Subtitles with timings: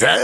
[0.00, 0.16] さあ、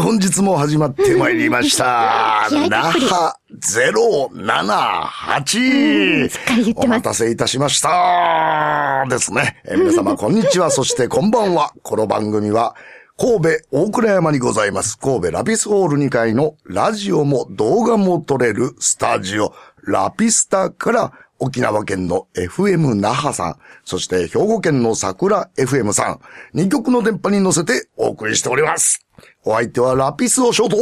[0.00, 2.48] 本日も始まってまいりました。
[2.70, 9.04] 那覇078、すっかり言ってますお待たせいたしました。
[9.10, 9.60] ですね。
[9.64, 10.70] え皆様、 こんにちは。
[10.70, 11.72] そして、こんばんは。
[11.82, 12.76] この番組は、
[13.18, 14.96] 神戸大倉山にございます。
[14.96, 26.18] 神戸ラピスホール2階のラジオも動画も撮れるスタジオ、ラピスタから、沖縄県の FM 那覇さん、そして兵庫県の桜 FM さ
[26.54, 29.06] ん、2曲の電波に乗せてお送りしております。
[29.44, 30.76] お相手はラピスオショート。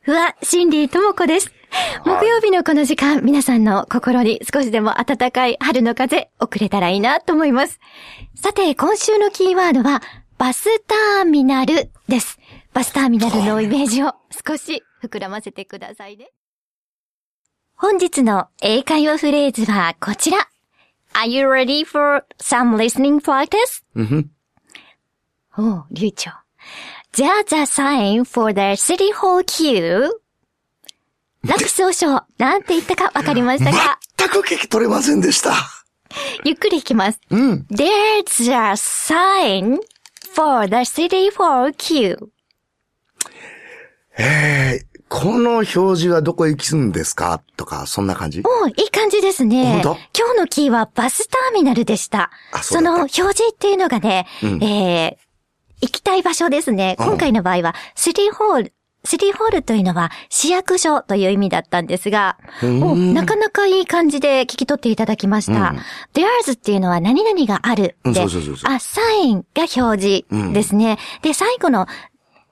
[0.00, 1.52] ふわ、シンディともこです。
[2.04, 7.78] 木曜日のこの時間、皆さんの心に少しでも暖かい春の風、送れたらいいなと思います。
[8.34, 10.02] さて、今週のキーワードは、
[10.38, 12.38] バスターミナルです。
[12.72, 14.12] バスターミナルのイメージを
[14.46, 16.30] 少し膨らませてくださいね。
[17.80, 20.48] 本日の英会話フレーズはこちら。
[21.14, 23.84] Are you ready for some listening practice?
[25.56, 26.32] おう、流暢。
[27.12, 30.10] There's a sign for the city hall queue.
[31.44, 35.52] ラピス王将、なんて言ったかわかりましたか全く聞き取れませんでした。
[36.42, 37.20] ゆっくりいきます。
[37.30, 37.66] うん。
[37.70, 39.78] There's a sign
[40.34, 42.16] for the city hall queue.
[44.18, 47.42] えー、この表示はどこへ行きすんですか？
[47.56, 48.42] とか、そんな感じ？
[48.44, 49.80] おういい感じですね。
[49.82, 49.96] 本当？
[50.16, 52.30] 今日のキーはバスターミナルでした。
[52.52, 56.96] あその表示っていうのがね、うんえー、行きたい場所ですね。
[56.98, 58.72] うん今回の場合は、シティホール。
[59.04, 65.70] シティホールというのは市役所という意味だったんですが、なかなかいい感じで聞き取っていただきました。
[65.70, 65.78] うん
[66.14, 70.98] There's っていうのは何々があるうんで、あ、サインが表示ですね。
[71.22, 71.86] で、最後の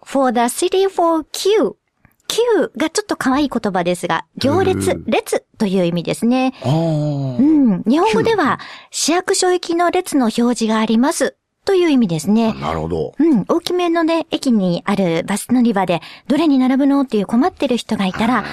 [0.02, 1.74] for the city for queue。
[2.36, 6.52] Queue がちょっと可愛い言葉ですが、行列列という意味ですね。
[6.64, 7.82] うん。
[7.86, 11.36] 日本語では、市役所行きの列の表示があります。
[11.64, 12.52] という意味ですね。
[12.52, 13.12] なるほど。
[13.18, 13.44] うん。
[13.48, 18.44] 大きめのね、駅にあるバス乗り場で、どれに並ぶのっていう困ってる人がいたら、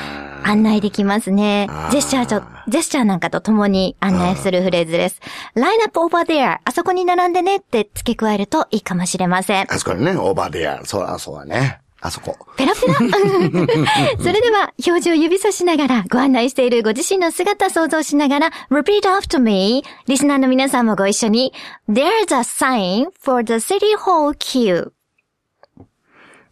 [0.44, 1.68] 案内できますね。
[1.92, 5.22] ジェスチャーちょ、ジェスチャーなんかと共に案内するフレーズです。
[5.56, 9.72] line up over there あそこに並んでねって付け加えるといいかもしれません。
[9.72, 10.84] あそこにね、オーバーデア。
[10.84, 11.83] そう、あ、そうだね。
[12.04, 12.38] あそこ。
[12.58, 12.96] ペラペラ。
[12.98, 19.86] それでは、表示を指さしながら、ご案内しているご自身の姿想像しながら、repeat after me.
[20.08, 21.54] リスナーの皆さんもご一緒に。
[21.90, 22.04] There's
[22.36, 24.92] a sign for the city hall queue.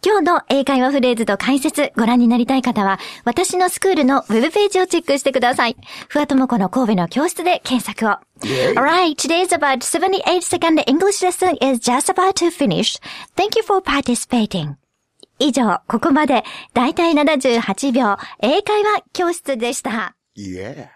[0.03, 5.75] 今日の英会話フレーズと解説ご覧になりたい方は、私のスクールのウェブページをチェックしてください。
[6.07, 8.17] ふわともこの神戸の教室で検索を。
[8.79, 12.99] Alright, today's about 78 second English lesson is just about to finish.
[13.35, 14.80] Thank you for participating.
[15.41, 16.43] 以上、ここまで、
[16.75, 20.15] だいたい78秒、英会話教室でした。
[20.35, 20.89] いえ。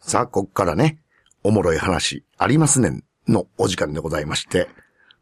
[0.00, 0.98] さあ、こっからね、
[1.44, 4.68] おもろい話ありますねんのお時間でございまして、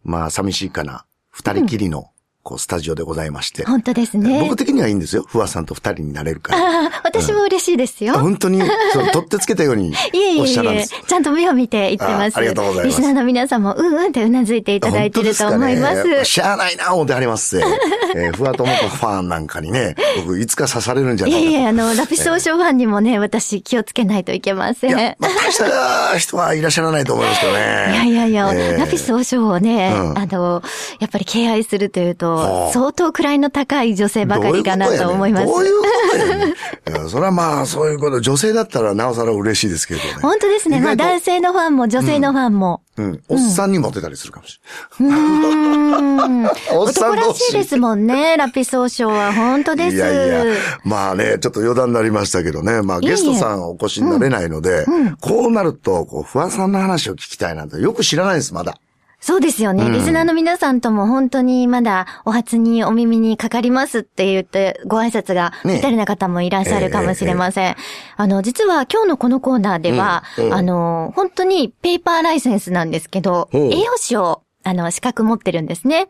[0.02, 1.04] まあ、寂しいかな。
[1.28, 2.11] 二人きりの、
[2.42, 3.64] こう、スタジオでございまして。
[3.64, 4.40] 本当ですね。
[4.40, 5.24] 僕的にはいいんですよ。
[5.28, 6.86] ふわさんと二人になれるから。
[6.86, 8.14] ああ、私も嬉しいですよ。
[8.14, 8.60] 本当に、
[8.92, 12.36] そう、取ってつけたように いえいおっえいえしゃるんです。、ちゃんと目を見て言ってます。
[12.36, 15.96] あありがとうございますリスナーの皆さんも、うんうんってうなずいていただいてると思います。
[15.98, 17.64] すかね、しゃあないな、思ってありますぜ。
[18.16, 21.48] えー、ふわともこファンなんかにね、僕、いつか刺されるんじゃないかと。
[21.48, 24.90] いやいや、あの、ラピスオーションファンにもね、私気をつけないといけません。
[24.90, 27.58] いや、まあ、大した人はいらっしゃらないと思いますけどね。
[27.58, 30.62] いやいやいや、えーラピス王将をね、うんあの、
[30.98, 32.31] やっぱり敬愛するというは
[32.72, 35.46] 相当位の高い女性ばかりかなと思います。
[35.46, 36.54] どういうことやね
[37.08, 40.06] それはまあ、そういうこと、女性だったらなおさら嬉しいですけどね。
[40.22, 40.80] 本当ですね。
[40.80, 42.82] まあ男性のファンも女性のファンも。
[42.96, 43.20] うん。
[43.28, 44.60] おっさんにモテたりするかもし
[45.00, 46.42] うーん。
[46.42, 46.52] れない。
[46.72, 49.32] おっさ男ん同士らしいですもんね、 ラピス王将は。
[49.32, 49.96] 本当です。
[49.96, 50.44] いやいや、
[50.84, 54.86] まあね、ちょっと余談になりましたけどね、まあゲストさんお越しになれないので、
[55.20, 58.76] こうなると、こう、不安さんの話を聞きたいなんてよく知らないです、まだ。
[59.22, 59.84] そうですよね。
[59.84, 59.92] うん。
[59.92, 65.74] リスナーの皆さんとも本当にまだお初にお耳にかかりますって言ってご挨拶がね。
[65.74, 67.76] ぴったりな方もいらっしゃるかもしれません。
[68.16, 70.46] あの、実は今日のこのコーナーでは、うん。
[70.46, 70.54] うん。
[70.54, 76.08] あの、本当にペーパーライセンスなんですけど、栄養士をあの、資格持ってるんですね。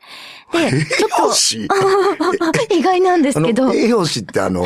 [0.52, 1.64] で、ち ょ栄養士？
[1.64, 1.74] っと、
[2.74, 3.66] 意外なんであすけど。
[3.66, 4.64] の、、栄養士ってあの、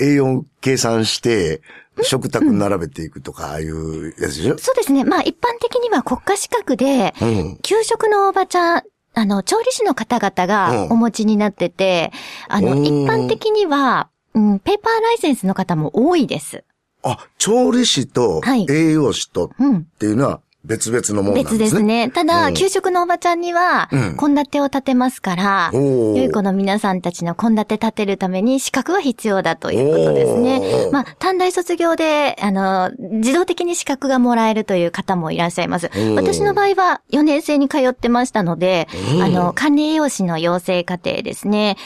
[0.00, 1.60] 栄養計算して、
[2.04, 4.58] 食卓並べていくとか、ああいうやつでしょ？
[4.58, 5.04] そうですね。
[5.04, 7.58] まあ一般的には国家資格で、うん。
[7.62, 8.82] 給食のおばちゃん、
[9.14, 12.12] あの、調理師の方々がうんお持ちになってて、
[12.48, 16.64] あの、うん一般的には、うん、ペーパーライセンスの方も多いです。
[17.02, 19.84] あ、調理師とはい栄養士とっうん。
[19.84, 21.58] ていうのは別々のものなんですね。
[21.58, 22.10] 別ですね。
[22.10, 30.92] ただ、給食のおばちゃんにはうん、献立を立てますから、おー良い子の皆さんたちの献立立てるために資格は必要だということですおねー。
[30.92, 35.86] まあ、短大卒業で、あの、自動的に資格がもらえるという方もいらっしゃいます。
[35.86, 41.76] ー私の場合は4年生に通ってましたのでう、んあの、管理栄養士の養成課程ですね。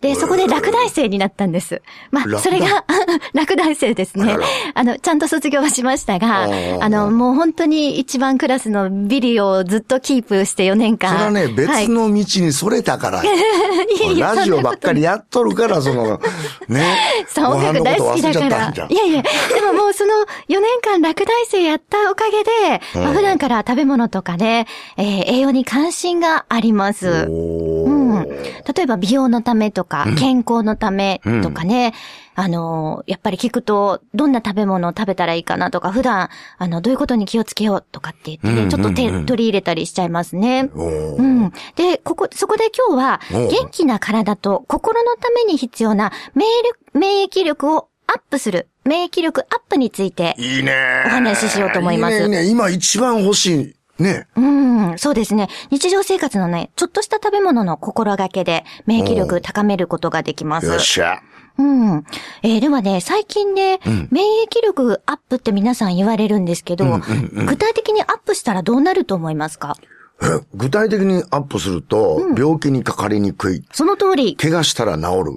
[0.00, 1.82] で、そこで落第生になったんです。
[2.12, 2.84] まあ、それが、
[3.34, 4.36] 落第生ですね。
[4.74, 6.48] あの、ちゃんと卒業はしましたが
[6.80, 11.10] あの、もう本当に一番クラスのビリをずっとキープして4年間。
[11.10, 11.52] それはね、はい。
[11.52, 13.22] 別の道にそれたから。
[13.26, 16.20] いラジオばっかりやっとるから、その、
[16.68, 17.24] ね。
[17.28, 18.72] そう、音楽大好きだから。
[18.88, 20.14] いやいや、でももうその
[20.48, 24.66] 4年間落第生やったおかげで、普段から食べ物とかね、
[24.96, 27.26] えー栄養に関心があります。
[28.28, 31.94] 例えば美容のためとか、健康のためとかね、
[32.34, 36.28] あのーやっぱり聞くと、どんな食べ物を食べたらいいかなとか、普段、
[36.58, 40.70] あの、どういうことに気をつけようとかって言ってね、うんちょっと手、うんうん取り入れたりしちゃいますね。
[40.72, 41.50] うん。
[41.76, 46.46] で、ここ、そこで今日は、元気な体と心のために必要な免
[46.94, 50.72] 疫免疫力をアップする、免疫力アップについて、いいね。
[51.06, 52.50] お話ししようと思いますいいね、いいね。
[52.50, 53.77] 今一番欲しい。
[53.98, 54.26] ね。
[54.36, 55.48] うん、そうですね。
[55.70, 60.66] 日常生活のね、ちょっとした食べ物の心がけで免疫力高めることができます。
[60.66, 61.20] よっしゃ。
[61.58, 62.04] うん。
[62.42, 63.80] えーではね、最近ね、
[64.10, 69.76] 免疫力アップって皆さん言われるんですけど、具体的にアップしたらどうなると思いますか？
[70.22, 73.64] え具体的にアップすると、病気にかかりにくい。
[73.72, 75.32] その通り、怪我したら治る。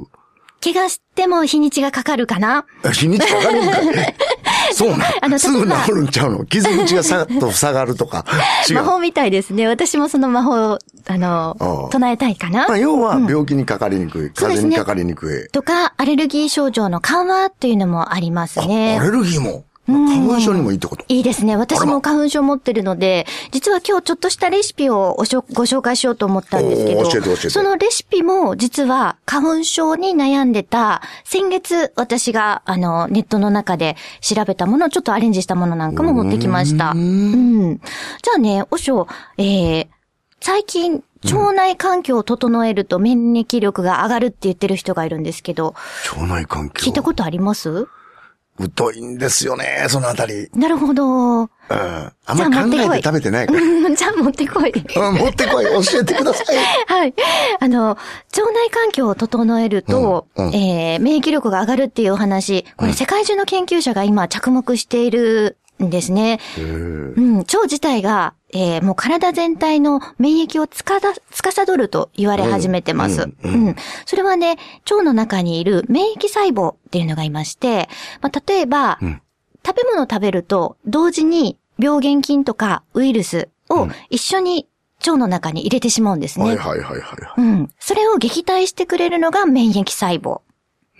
[0.63, 2.65] 怪我しても日にちがかかるかな？
[2.85, 4.15] え日にちかかるんかい
[4.73, 4.97] そうあ
[5.27, 5.39] なのん。
[5.39, 6.45] すぐ治るんちゃうの？
[6.45, 8.25] 傷口がさっと塞がるとか？
[8.73, 9.67] 魔法みたいですね。
[9.67, 12.67] 私もその魔法を、あのああ、唱えたいかな？
[12.67, 14.31] まあ、要は病気にかかりにくい。
[14.35, 15.51] そうですね風邪にかかりにくい。
[15.51, 19.03] とか、アレルギー症状の緩和っていうのもありますあねア。
[19.03, 19.65] レルギーも？
[19.91, 21.55] 花粉症にもいいってこといいですね。
[21.57, 36.91] 私も花粉症持ってるので、実は今日ちょっとしたレシピをおしょ ご紹介しようと思ったんですけど、そのレシピも実は花粉症に悩んでた、先月私があのネットの中で調べたものをちょっとアレンジしたものなんかも持ってきました。
[36.91, 37.77] うん。
[37.77, 39.07] じゃあね、おしょ、
[39.37, 39.87] えー、
[40.39, 45.75] 最近、腸内環境を整えると免疫力が上がるって言ってる人がいるんですけど、
[46.15, 46.87] 腸内環境。
[46.87, 47.87] 聞いたことあります？
[48.75, 50.49] 疎いんですよね、そのあたり。
[50.53, 51.41] なるほど。
[51.43, 51.47] うん。
[51.69, 53.61] あんまり考えて食べてないから。
[53.61, 54.71] う んじゃあ持ってこい。
[54.71, 56.57] うん持ってこい、教えてください。
[56.87, 57.13] はい。
[57.59, 57.97] あの、腸
[58.51, 66.39] 内環境を整えると、うんうんえー免疫力が上がるっていうお話、これ世界中の研究者が今着目しているんですね。
[66.57, 73.21] うん、腸自体が、えーもう体全体の免疫をつかだ、司ると言われ始めてます。
[73.23, 73.75] ううんん、
[74.05, 74.57] それはね、
[74.89, 77.89] 腸の中にいる免疫細胞っていうのがいまして、
[78.21, 79.21] まあ、例えば、ん
[79.65, 84.67] 食べ物を食べると、同時に病原菌とかウイルスを一緒に
[84.99, 86.45] 腸の中に入れてしまうんですね。
[86.45, 87.41] はいはいはいはい。
[87.41, 87.69] うん。
[87.79, 90.41] それを撃退してくれるのが免疫細胞。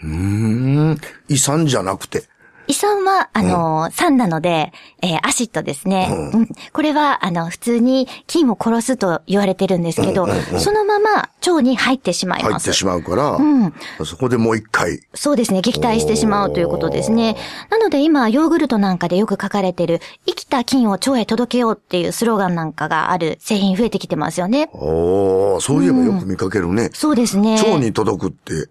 [0.04, 0.98] うーん。
[1.28, 2.24] 胃酸じゃなくて。
[2.72, 4.72] 胃酸は、あのー酸なので、
[5.02, 6.08] えーアシッドですね。
[6.34, 6.48] うん。
[6.72, 10.26] これは、あの、普通に菌を殺すと言われてるんですけど、
[10.58, 12.54] そのまま腸に入ってしまいます。
[12.54, 13.74] 入ってしまうから、ん
[14.06, 15.02] そこでもう一回。
[15.14, 15.60] そうですね。
[15.60, 17.36] 撃退してしまうということですね。
[17.70, 24.70] なので今、ヨーグルトなんかでよく書かれてる、生きた菌を腸へ届けようっていうスローガンなんかがある製品増えてきてますよね。
[24.72, 26.90] おー、そういえばよく見かけるね。
[26.94, 27.56] そうですね。
[27.56, 28.70] 腸に届くって、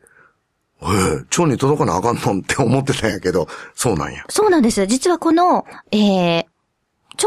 [0.83, 4.25] ええ腸に届かなあかんのんって思ってたんやけど、そうなんや。
[4.29, 4.87] そうなんです。
[4.87, 6.45] 実はこの、えー、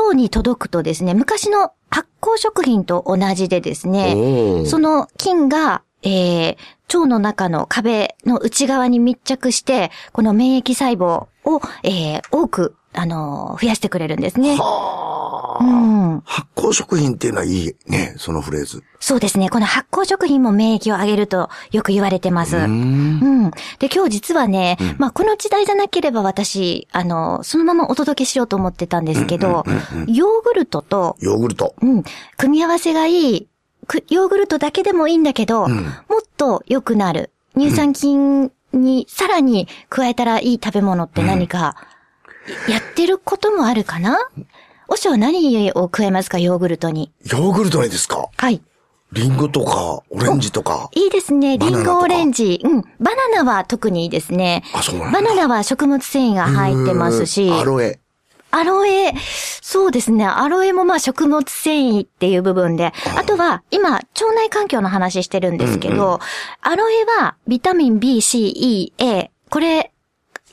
[0.01, 6.57] 腸に届くとですね、昔の発酵食品と同じでですおね、ーその菌が、えー、
[6.88, 14.57] 腸の中の壁の内側に密着して、この免疫細胞を、えー、多く、あのー増やしてくれるんですね。
[15.60, 16.22] うん。
[16.26, 18.83] 発酵食品っていうのはいいね、そのフレーズ。
[19.00, 19.50] そうですね。
[19.50, 22.57] この発酵食品も免疫を上げるとよく言われてます。
[22.57, 23.52] うん。
[23.80, 29.66] で、今日実はね、まあ、この時代じゃなければ私、あの、そのままお届けしようと思ってたんですけど、
[30.07, 31.76] ヨーグルトと、ヨーグルト。
[31.81, 32.04] うん、
[32.38, 33.48] 組み合わせがいい、
[33.88, 35.81] くヨーグルトだけでもいいんだけど、もっ
[36.38, 41.76] と良くなる、乳酸菌にさらに加えたらいい食べ物って何か、
[42.69, 44.18] やってることもあるかな？
[44.94, 47.12] おしは何を加えますか、ヨーグルトに。
[47.26, 48.30] ヨーグルトにですか？
[48.38, 48.62] はい。
[49.12, 50.92] リンゴとか、オレンジとか。
[50.94, 51.57] いいですね。
[51.57, 52.62] リンゴ、オレンジ。
[52.64, 52.81] うん。
[53.00, 54.64] バナナは特にいいですね。
[54.71, 57.50] あそうなんだバナナは食物繊維が入ってますし。
[57.52, 58.00] アロエ。
[58.52, 59.16] アロエ、
[59.64, 60.28] そうですね。
[60.28, 62.94] アロエもまあ食物繊維っていう部分で。
[63.18, 64.04] あとは、今、腸
[64.35, 66.19] 内環境の話してるんですけど、
[66.62, 69.31] アロエはビタミン B、C、E、A。
[69.50, 69.92] これ、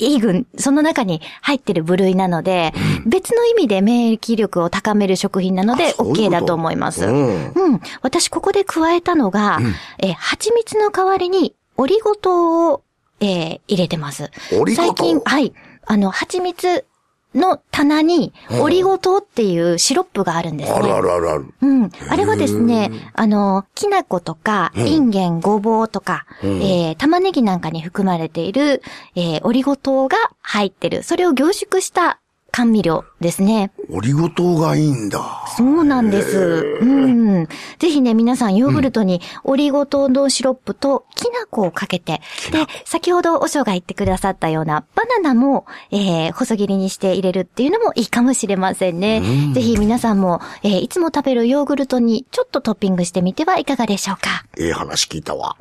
[0.01, 2.73] E 群、その中に入ってる部類なので、
[3.07, 7.05] 別の意味で免疫力を高める食品なので OK だと思います。
[7.07, 7.81] うんうん。
[8.03, 9.61] 私ここで加えたのが、
[9.99, 12.83] えー蜂蜜の代わりにオリゴ糖を、
[13.21, 14.31] えー入れてます。
[14.53, 14.89] オリゴ糖？
[14.89, 15.53] 最近、はい。
[15.87, 16.85] あの、蜂蜜
[17.35, 20.79] の棚にオリゴ糖っていうシロップがあるんですね。
[20.79, 21.55] あるあるあるある。
[21.63, 21.91] うん。
[22.09, 28.83] あれはですね、あの、きな粉とか、インゲン、ごぼうとか、えー玉ねぎなんかに含まれている、
[29.15, 31.03] えーオリゴ糖が入ってる。
[31.03, 32.19] それを凝縮した
[32.53, 33.71] 甘味料ですね。
[33.91, 35.45] オリゴ糖がいいんだ。
[35.57, 36.79] そうなんです。
[36.81, 37.47] うん。
[37.79, 49.21] ぜひね、皆さんヨーグルトにオリゴ糖のシロップときな粉をかけて、で、先ほどお嬢が言ってくださったようなバナナも、えー細切りにして入れるっていうのもいいかもしれませんね。
[49.53, 54.47] ぜひ皆さんも、えーいつも食べるヨーグルトにちょっとトッピングしてみてはいかがでしょうか。
[54.57, 55.57] ええ話聞いたわ。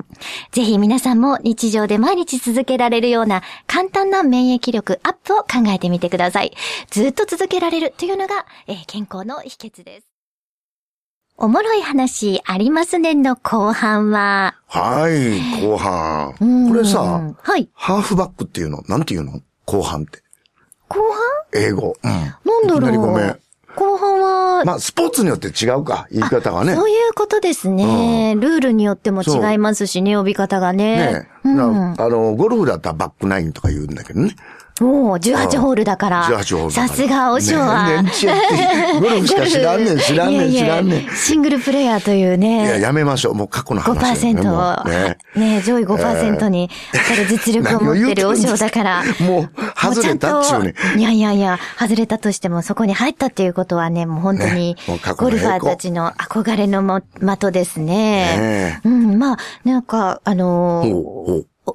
[0.52, 6.52] ぜひ皆さんも日常で毎日続けられるような簡単な免疫力アップを考えてみてください。
[6.90, 10.06] ずっと続けられるというのが、えー健康の秘訣です。
[11.36, 16.34] おもろい話ありますねの後半は、はい、後半。
[16.40, 17.68] うんこれさ、はい。
[17.72, 19.40] ハーフバックっていうの、なんていうの？
[19.64, 20.22] 後半って。
[20.88, 21.00] 後
[21.54, 21.96] 英語。
[22.02, 22.10] うん。
[22.10, 23.38] 半なんだろうごめん。
[23.76, 26.74] 後半は、まあ、スポーツによって違うか、言い方がね。
[26.74, 28.34] そういうことですね。
[28.36, 30.96] ルールによっても違いますしね、呼び方がね。
[30.96, 31.56] ねうん。
[31.56, 34.34] なあの、ゴルフだったらバックナインとか言うんだけどね。
[34.80, 36.24] もう18ホールだから。
[36.24, 38.02] 18ホールさすが、お嬢は。
[38.02, 42.64] ね年中やってゴルフしか知らんねん知らんねんいやいや知らんねん シングルプレイヤーというね。
[42.64, 43.34] いや、やめましょう。
[43.34, 44.40] もう過去の話だよね。
[44.40, 45.18] 5%もうね。
[45.36, 49.04] ね上位5%に当たる実力を持ってるお嬢だから。
[49.20, 50.74] もう、外れたっちゅうね。
[50.96, 54.76] いやいやいや、外れたとしてもそこに入ったっていうことはね、もう本当に
[55.16, 57.90] ゴルファーたちの憧れのも的ですね。
[57.90, 60.84] ねうん、まあ、なんか、あの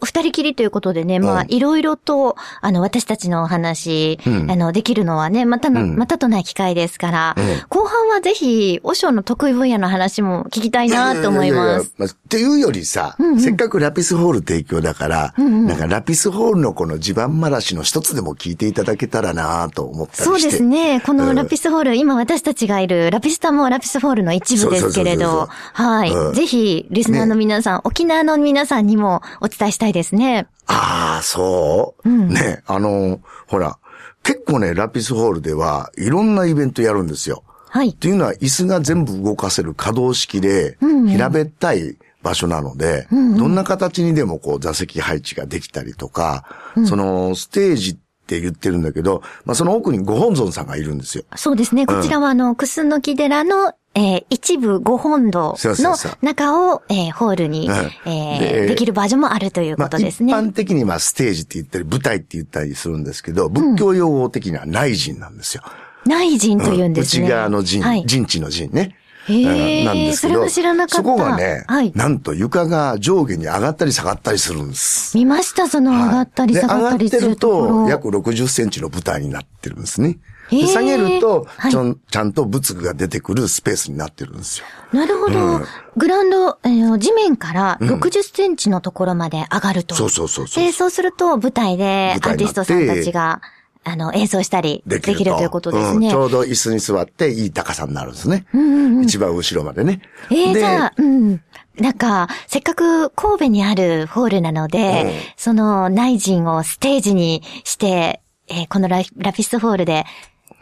[0.01, 4.51] お二人きりということでね、まあう、んいろいろと、あの、私たちのお話、うん。
[4.51, 5.95] あの、できるのはね、またの、うん。
[5.95, 7.43] またとない機会ですから、うん。
[7.69, 11.93] 後半はぜひ、お尚の得意分野の話も聞きたいなと思いややややます。
[11.97, 13.39] まあっていうよりさ、んうん。
[13.39, 15.67] せっかくラピスホール提供だから、んうん。
[15.67, 20.23] なんかラピスホールのこの地盤話の一つでも聞いていただけたらなと思ったりして。
[20.23, 21.01] そうですね。
[21.01, 21.17] こうん。
[21.17, 25.25] のラピスホール、今私たちがいるラピスタもラピスホールの一部ですけれど。
[25.25, 25.47] そうそうそう
[25.77, 26.33] そう、はい、うん。
[26.33, 30.47] ぜひ、リスナーの皆さん、沖縄の皆さんにもお伝えしたいですね。
[30.67, 33.77] ああ、そう、うんね、あの、ほら、
[34.23, 37.43] 結構ね、ラピスホールではいろんなイベントやるんですよ。
[37.69, 37.95] はいっ。
[37.95, 46.45] ていうのは椅子が全部動かせる可動式で、うんうん平べったい場所なので、んうんどんな形にでもこう座席配置ができたりとか、
[46.85, 51.25] そのステージって言ってるんだけど、まあその奥にご本尊さんがいるんですよ。
[51.35, 51.85] そうですね。
[51.85, 57.73] こちらは、あの、クスノキ寺の、えー一部ご本堂の中を、えーホールに、うん
[58.05, 60.33] えーでできるバージョンもあるというまあ一ことですね。
[60.33, 65.63] 般的にまあステージって言ったり舞台って言ったりするんですけど、仏教用語的には内陣なんですよ。
[66.05, 67.23] 内陣というんですね。
[67.25, 68.03] 内側の陣、はい。
[68.05, 68.95] 陣地の陣ね。
[69.27, 75.17] なんですけど、それは知らなかったそこがね、はいなんと床が上下に上がったり下がったりするんです。
[75.17, 77.35] 見ました、その上がったりで下がったりす上がってる。
[77.37, 80.17] と、約60センチの舞台になってるんですね。
[80.49, 84.65] 下げると、はいちょんちゃんと仏具が出てくるスペースになってるんですよ。
[84.93, 85.61] なるほど。
[85.97, 89.95] グラウンド、えー地面から60センチのところまで上がると。
[89.95, 93.41] そうそうそうそうで、そうすると舞台でアーティストさんたちが、
[93.87, 96.07] あの、演奏したりできるということですね。
[96.07, 98.45] うんちょうど椅子に座っていい高さになるんですね。
[98.53, 100.01] うんうんうん一番後ろまでね。
[100.31, 101.41] えー、でじゃあ、うん。
[101.79, 110.05] なんか、せっかく神戸にあるホールなので、うんその内陣をステージにして、えーこのララピスホールで、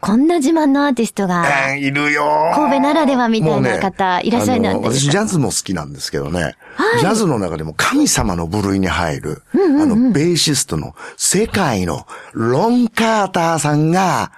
[0.04, 6.56] こんな自慢のアーティストが、えーいるよー神戸ならではみたいな方ねいらっしゃるんです私ジャズも好きなんですけどね。
[6.76, 14.32] はいジャズの中でも神様の部類に入る、あの、ベーシストの世界のロン・カーターさんが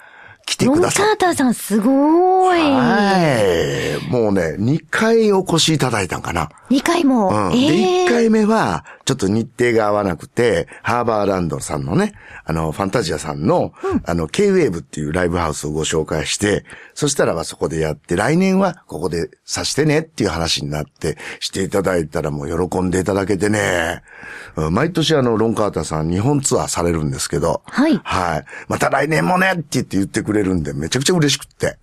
[0.45, 2.59] 来てロン・カくださっーターさんすごい。
[2.59, 3.94] はい。
[4.09, 6.49] もうね、2回お越しいただいたんかな。
[6.69, 7.49] 2回も。
[7.49, 7.51] うん。
[7.51, 24.01] で、え1回目は、ちょっと日程が合わなくて、ハーバーランドさんのね、あの、ファンタジアさんの、あの、K-Wave っていうライブハウスをご紹介して、そしたらばそこでやって、来年はここでさしてねっていう話になって、していただいたらもう喜んでいただけてね、
[24.55, 28.45] うん毎年あの、ロンカーターさん日本ツアーされるんですけど、はいはい。
[28.67, 31.77] また来年もねって言って言ってくれるんで、めちゃくちゃ嬉しくって。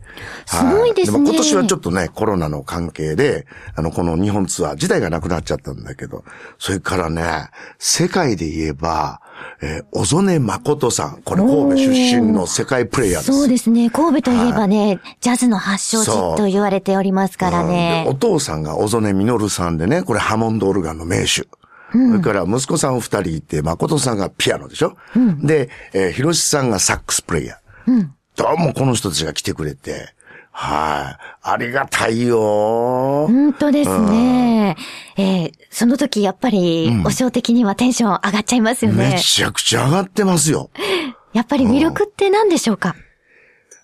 [0.47, 6.25] すごいですねも今年はちょっとね、コロナの関係で、あの、この日本ツアー自体がなくなっちゃったんだけど、
[6.59, 9.21] それからね、世界で言えば、
[9.61, 11.23] えー小曽根誠さん。
[11.23, 13.33] これ神戸出身の世界プレイヤーです。
[13.33, 13.91] そうですね。
[13.91, 18.15] 神戸といえばね、ジャズの発祥地と言われておりますからうんお。
[18.15, 21.47] 父さんが小曽根実さんでね、これハモンドオルガンの名手。
[21.93, 24.97] それから息子さん二人いて、誠さんがピアノでしょ、
[25.43, 28.09] で、えー、広志さんがサックスプレイヤー。
[28.35, 30.15] どうもこの人たちが来てくれて、
[30.55, 31.23] はい。
[31.43, 33.27] ありがたいよ。
[33.27, 34.77] 本当ですね。
[35.17, 39.19] えーその時やっぱり、お正的にはテンション上がっちゃいますよめね。
[39.19, 40.69] ちゃくちゃ上がってますよ。
[41.33, 42.95] やっぱり魅力って何でしょうか？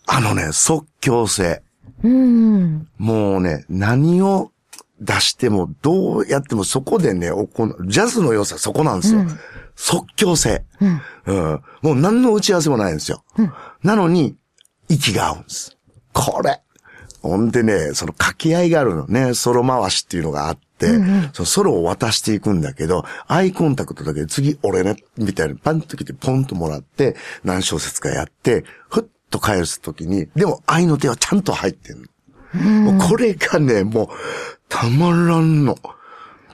[0.06, 1.62] あのね、即興性。
[2.04, 2.88] うん。
[2.98, 4.52] もうね、何を
[5.00, 9.22] 出しても、どうやってもそこでね、行うジャズの良さそこなんですよ。
[9.75, 10.64] 即興性、
[11.26, 11.62] うん。
[11.80, 13.25] もう何の打ち合わせもないんですよ。
[13.82, 14.37] なのに、
[14.90, 15.77] 息が合うんです。
[16.18, 16.60] これ。
[17.22, 20.88] ほんでね、その掛け合いがあるのね、ソロ回しっていうのがあって、
[21.32, 32.92] そのソロを渡していくんだけど、アイコンタクトだけで次俺ね、みたいなパンと来てポンともらって、何小節かやって、ふっと返すときに、でも愛の手はちゃんと入ってんの。
[32.92, 34.08] もうこれがね、もう、
[34.68, 35.76] たまらんの。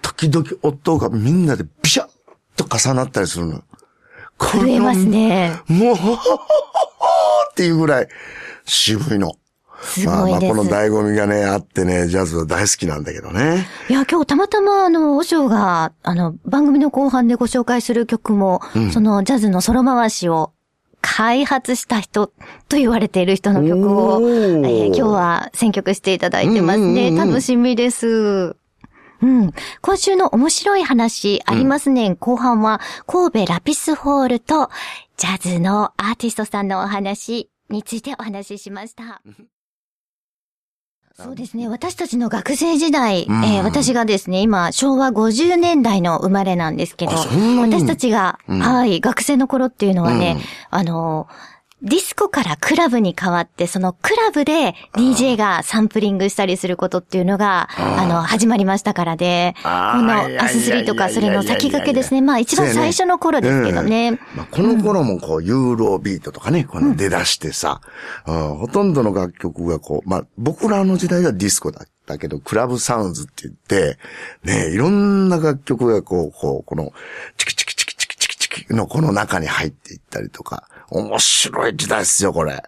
[0.02, 2.08] 時々音がみんなでビシャッ
[2.56, 3.62] と重なったりするの。
[4.36, 5.60] こ震えますね。
[5.68, 6.44] もう、ほほほほほ
[7.50, 8.08] っていうぐらい
[8.64, 9.36] 渋いの。
[9.84, 10.40] すまあまあ。
[10.40, 13.66] この醍醐味がね、あってね、ジャズは大好きなんだけどね。
[13.88, 18.60] いや、今日たまたま、あの、お嬢が、あの、番組の後半でご紹介する曲も、
[18.92, 20.52] そのジャズのソロ回しを
[21.00, 22.28] 開発した人
[22.68, 27.08] と言われている人の曲を、えー今日は選曲していただいてますね。
[27.08, 28.56] うんうんうん楽しみです。
[29.22, 29.52] うん。
[29.80, 32.16] 今週の面白い話ありますね。
[32.20, 34.70] 後半は神戸ラピスホールと
[35.16, 39.22] ジャズのアーティストさんのお話についてお話ししました。
[41.16, 41.68] そうですね。
[41.68, 43.44] 私たちの学生時代、ん。
[43.44, 48.58] えー私がですね、今、昭和50年代の生まれなんですけど、私たちが、うん。
[48.58, 50.78] はい、学生の頃っていうのはね、うん。
[50.78, 51.28] あの、
[51.84, 62.22] ディスコからクラブに変わって、そのクラブで DJ がサンプリングしたりすることっていうのが、あの、始まりましたからで、このアススリーとかそれの先駆けですね。
[62.22, 64.12] まあ一番最初の頃ですけどね。
[64.34, 67.82] まあ、この頃もこう、ユーロビートとかね、この出だしてさ、
[68.26, 73.98] うんほとんどの楽曲がこう、まあ、僕らの時代はディスコだったけど、クラブサウンズって言って、
[74.42, 76.94] ね、いろんな楽曲がこう、こう、この、
[77.36, 77.63] チキチキ
[78.70, 82.62] のこの中に入っていったりとか、面白い時代ですよ、これ。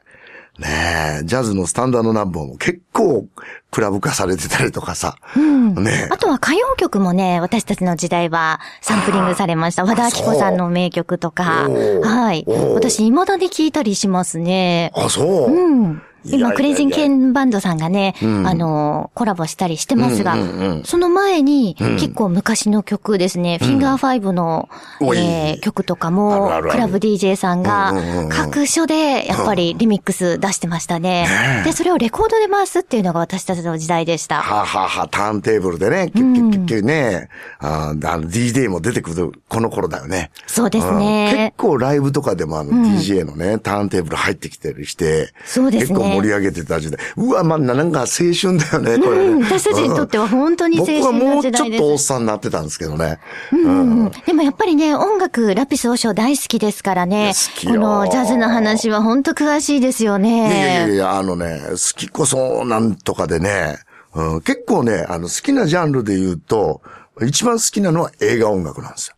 [0.58, 3.26] ねえ、ジャズのスタンダードナンバーも結構
[3.70, 5.16] クラブ化されてたりとかさ。
[5.36, 9.84] ねえあとは歌謡曲もね、私たちの時代はサンプリングされました。
[9.84, 11.68] 和田アキ子さんの名曲とか。
[12.02, 12.46] はい。
[12.74, 14.92] 私、未だに聞いたりしますね。
[14.94, 15.52] あ、そう。
[15.52, 16.02] うん。
[16.30, 24.68] 今、クレイジンケンバンドさんがね、あの、コラボしたりしてますが、うんうんうんその前に、結構昔の曲ですね、フィンガーファイブの、
[25.00, 26.70] えー曲とかあもるあるある。
[26.70, 31.62] クラブ DJ さんがうんうんうんうん、各所で、やっぱりリミックス出してましたね。
[31.64, 34.42] で、それをレコードで回すっていうのが私たちの時代でした。
[34.42, 37.28] はあ、はあはあ、ターンテーブルでね、キュッキュッキュッキュね、
[37.60, 40.30] DJ も出てくるこの頃だよね。
[40.46, 40.98] そうですうん。
[40.98, 41.56] ね結。
[41.56, 45.98] 構ライブとかでもあの DJ のね、ターンテーブル入ってきたりして、そうですね。
[45.98, 46.98] 結構盛り上げてた時代。
[47.16, 49.24] うわ、まあ、なんか青春だよね、これね。
[49.24, 53.18] うん私たちにとっては本当に青春僕はもうちょっとおっさんになってたんですけどね。
[53.52, 57.32] うんでもやっぱりね、音楽、ラピス王将大好きですからね。
[57.34, 60.48] 好きよこのジャズの話は本当詳しいですよね。
[60.48, 63.78] いやいやいや、あのね、好きこそなんとかでね、
[64.14, 66.80] うん、結構ね、あの、好きなジャンルで言うと、
[67.22, 69.16] 一番好きなのは映画音楽なんですよ。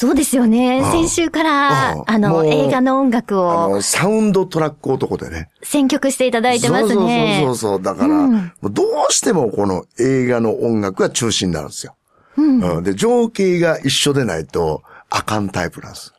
[0.00, 0.82] そうですよね。
[0.92, 5.50] 先週から、うんあの、映画の音楽をあの、サウンドトラック男でね。
[5.62, 7.42] 選曲していただいてますね。
[7.44, 7.82] そうそうそうそう。
[7.82, 11.96] だから、もうどうしてもこの映画の音楽が中心になるんですよ。
[12.38, 16.14] うんで、情景が一緒でないと、あかんタイプなんです。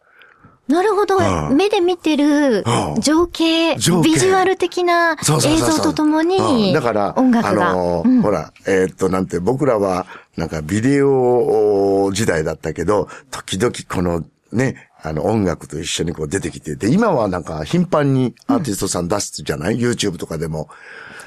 [0.71, 1.17] なるほど。
[1.17, 1.57] うん。
[1.57, 3.01] 目で見てるうん。
[3.01, 6.73] 情景、ビジュアル的な映像とともうにん。
[6.73, 7.71] だから、音楽が。
[7.71, 10.05] あのほら、えーっと、なんて、僕らは、
[10.38, 20.69] なんかビデオ時代だったけど、時々この、ね、あの、音楽と一緒にこう出てきて、で、今はなんか頻繁にアーティストさん出すじゃない、?YouTube とかでも。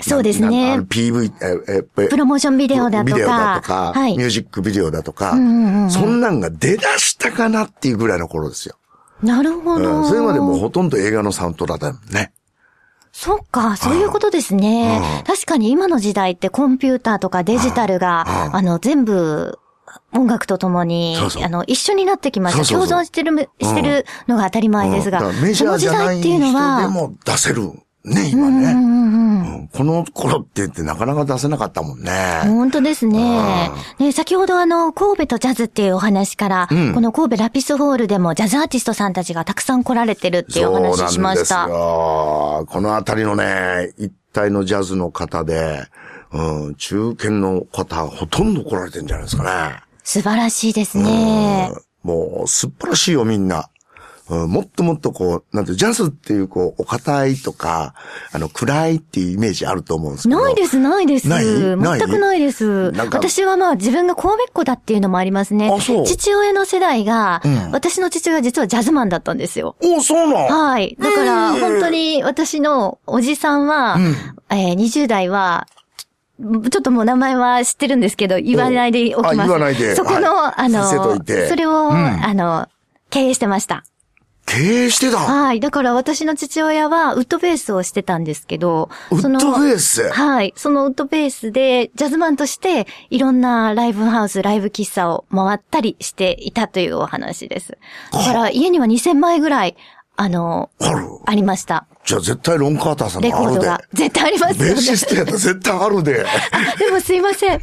[0.01, 0.79] そうですね。
[0.89, 1.33] PV、
[1.69, 3.15] え、え、えプロモーションビデオだとか。
[3.15, 4.17] ビデオだとか、はい。
[4.17, 5.91] ミュージックビデオだとか、んうんうん。
[5.91, 8.77] そんなんが出だしたかなっていうぐらいの頃ですよ。
[9.25, 10.01] なるほうど。
[10.01, 12.33] ん、それまでもうほとんど映画のサウンドラだもんね。
[13.13, 15.01] そっか、そういうことですね。
[15.27, 19.59] 確かに今の時代ってコンピューターとかデジタルが、あの、全部、
[20.13, 22.65] 音楽とともにそうそう、あの、一緒になってきました。
[22.65, 27.73] そうそうそう共存してる、してるのが当たり前ですがメジャーその時じゃない人代っていうのでは、も出せる。
[28.05, 28.73] ね、今ね。
[28.73, 32.11] うんこの頃って言ってなかなか出せなかったもんね。
[32.45, 33.71] 本当ですね。
[33.99, 41.67] ね、先ほどあの、神戸とジャズっていうお話から、んこの神戸ラピスホールでもジャズアーティストさんたちがたくさん来られてるっていうお話しました。
[41.67, 41.75] そう
[42.53, 42.69] なんですよ。
[42.71, 45.85] このあたりのね、一体のジャズの方で、
[46.33, 49.81] うん、中堅の方、ほとんど来られてんじゃないですかね。
[50.03, 51.73] 素晴らしいですね。
[52.03, 53.71] もう、素晴らしいよ、みんな。
[54.31, 57.95] うん、もっともっとこう、なんて、ジャズっていう、こう、お堅いとか、
[58.33, 60.41] あの、暗いっていうイメージあると思うんですけど。
[60.43, 61.29] ないです、ないです。
[61.29, 61.45] ない？
[61.45, 62.65] 全くないです。
[63.13, 65.71] 私はまあ自分が神戸っ子だっていうのもありますね。
[66.07, 69.77] 父親の世代が、うん私の父親は実はジャズマンだったんですよ。
[69.83, 70.49] おそうなん？
[70.49, 70.97] はい。
[70.99, 74.15] だから、ええ本当に私のおじさんは、うん
[74.51, 75.67] えー20代は、
[76.41, 79.41] ちょっともう名前は知ってるんですけど、言わないでおきます。
[79.41, 82.69] あ言わないでそこの、はいあの、それを、うんあの、
[83.11, 83.85] 経営してました。
[84.55, 85.61] 経営してたはい。
[85.61, 90.09] だから私の父親はウッドベースをしてたんですけど、ウッドベース？
[90.11, 90.53] はい。
[90.57, 97.79] そのウッドベースで、ジャズマンとして、いろんなライブハウス、ライブ喫茶を回ったりしていたというお話です。
[98.13, 99.77] だから家には2000枚ぐらい、
[100.17, 100.71] あの、
[101.27, 101.87] ありました。
[102.05, 103.55] じゃあ絶対ロンカーターさんのあるで。
[103.55, 103.81] レコードが。
[103.95, 104.75] 絶対ありますよね。
[104.75, 106.27] ベーシストやったら絶対あるで。
[106.79, 107.61] でもすいません。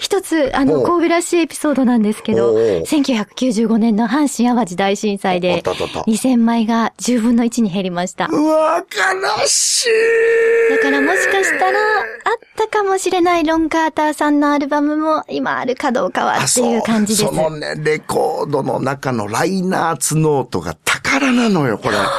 [0.00, 8.28] 一つ、あの、神戸らしいエピソードなんですけど、おうおう1995年の阪神淡路大震災でたあったあった、2000枚が10分の1に減りました。
[8.30, 10.76] うわ、悲しい。
[10.76, 17.26] だからもしかしたら、あったかもしれないロンカーターさんのアルバムも今あるかどうかはっていう感じです。
[17.26, 21.96] あそうそのね、レコードの中のライナーツノートが宝なのよ、これ。
[21.96, 22.12] ライナー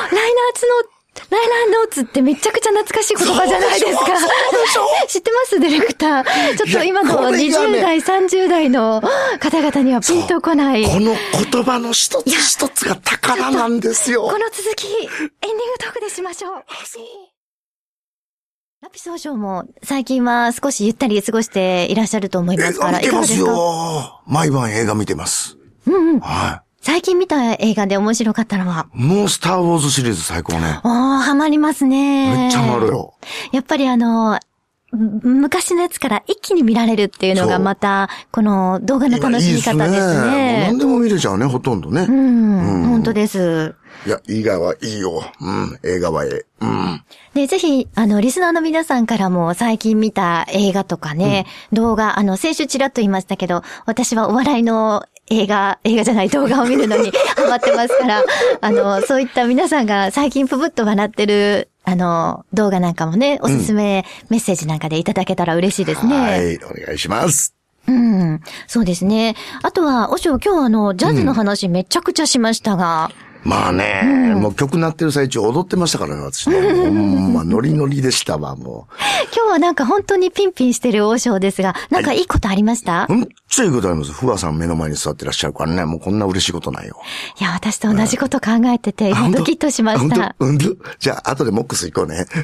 [0.54, 0.95] ツの、
[1.30, 4.06] ライナーノーツってめちゃくちゃ懐かしい言葉じゃないですか。
[5.08, 5.60] 知ってます？
[5.60, 6.24] ディレクター。
[6.58, 9.02] ちょっと今のいやこれがね20代、30代の
[9.40, 10.86] 方々にはピンとこない。
[10.86, 11.16] この
[11.52, 14.24] 言葉の一つ一つが宝なんですよ。
[14.24, 15.24] この続き、エンディング
[15.80, 16.54] トークでしましょう。
[16.56, 17.04] あそう
[18.82, 24.22] ラピ総称も最近は少しゆったり過ごしていらっしゃると思いま映すから、画見てますよ。
[24.28, 25.58] 毎晩映画見てます。
[25.88, 26.20] うんうん。
[26.20, 29.02] は最近見た映画で面白かったのは、い。
[29.02, 30.82] もうスターウォーズシリーズ最高ね。
[30.84, 32.38] おー、ハマりますね。
[32.38, 33.16] めっちゃハマるよ。
[33.52, 34.40] やっぱりあの、
[34.92, 40.78] む昔のやつから一気に見られるっていうのがまた、この動画の楽しみ方ですもうね何。
[40.78, 42.02] でも見れちゃうね、ほとんどね。
[42.08, 43.74] うん、本当です。
[44.06, 45.24] いや、映画はいいよ。
[45.42, 46.46] うん、映画はええ。
[46.62, 47.04] うん。
[47.34, 58.24] で、ぜひ、あの、リスナーの皆さんからも最近見た映画とかね、動画、あの、先週ちらっと言いましたけど、私はお笑いの映画、映画じゃない動画を見るのに ハマってますから、
[58.62, 66.20] あの、そういった皆さんが最近ぷぶっと笑ってる、あの、動画なんかもね、おすすめメッセージなんかでいただけたら嬉しいですね。
[66.20, 67.56] はい、お願いします。
[67.88, 68.42] うん。
[68.68, 69.36] そうですね。
[69.62, 73.12] あとは、おしょ、今日あの、ジャズの話めちゃくちゃしましたが、
[73.46, 76.62] まあね、もう曲鳴ってる最中踊ってましたからね、私ね。
[76.62, 78.88] ほんま、 ノリノリでしたわ、も
[79.36, 83.14] 今日はなんか本当にピンピンしてる王将ですが、なんかいいことありました、う。
[83.14, 84.12] ほんっちゃいいことあります。
[84.12, 87.00] ふわさん目の前に座ってらっしゃるからね、もうこんな嬉しいことないよ。
[87.40, 90.16] いや、私と同じこと考えてて、ドキッとしました。
[90.16, 90.46] 本当？
[90.46, 92.26] 本当じゃあ、後でモックス行こうね。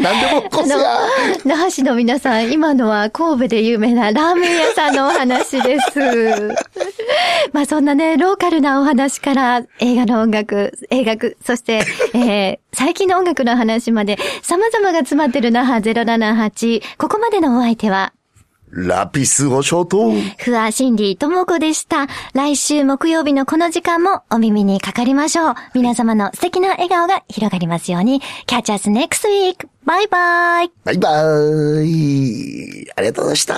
[0.00, 0.98] なんでモックあのスや。、
[1.44, 6.00] 那覇市の皆さん、今のは神戸で有名なラーメン屋さんのお話です。
[7.52, 11.82] まあそんなね、ローカルなお話から映画の音楽、映画、そして、
[12.14, 16.82] えー、最近の音楽の話まで様々が詰まってる那覇078。
[16.98, 18.12] ここまでのお相手は、
[18.72, 20.12] ラピスをショート。
[20.38, 22.06] ふわシンディともこでした。
[22.34, 25.54] 来週木曜日のこの時間もお耳にかかりましょう。
[25.74, 28.22] 皆様の素敵な笑顔が広がりますように。
[28.46, 29.66] Catch us next week!
[29.84, 32.90] バイバイバイバーイ。
[32.94, 33.56] ありがとうございました。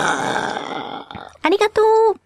[1.42, 1.82] ありがと
[2.14, 2.21] う